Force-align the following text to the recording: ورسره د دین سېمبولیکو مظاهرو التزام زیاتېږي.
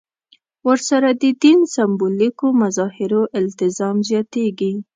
ورسره 0.67 1.09
د 1.21 1.23
دین 1.43 1.59
سېمبولیکو 1.75 2.45
مظاهرو 2.61 3.21
التزام 3.39 3.97
زیاتېږي. 4.09 4.71